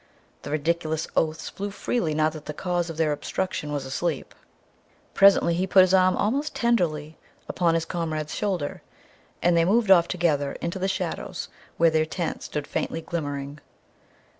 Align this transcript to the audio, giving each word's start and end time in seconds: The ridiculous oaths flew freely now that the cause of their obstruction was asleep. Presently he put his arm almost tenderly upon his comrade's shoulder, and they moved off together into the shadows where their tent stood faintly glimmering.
The 0.41 0.49
ridiculous 0.49 1.07
oaths 1.15 1.47
flew 1.49 1.69
freely 1.69 2.15
now 2.15 2.29
that 2.31 2.45
the 2.45 2.55
cause 2.55 2.89
of 2.89 2.97
their 2.97 3.11
obstruction 3.11 3.71
was 3.71 3.85
asleep. 3.85 4.33
Presently 5.13 5.53
he 5.53 5.67
put 5.67 5.83
his 5.83 5.93
arm 5.93 6.17
almost 6.17 6.55
tenderly 6.55 7.19
upon 7.47 7.75
his 7.75 7.85
comrade's 7.85 8.33
shoulder, 8.33 8.81
and 9.43 9.55
they 9.55 9.63
moved 9.63 9.91
off 9.91 10.07
together 10.07 10.53
into 10.53 10.79
the 10.79 10.87
shadows 10.87 11.49
where 11.77 11.91
their 11.91 12.07
tent 12.07 12.41
stood 12.41 12.65
faintly 12.65 13.01
glimmering. 13.01 13.59